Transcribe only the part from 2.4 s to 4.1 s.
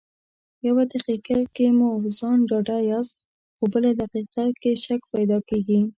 ډاډه ياست خو بله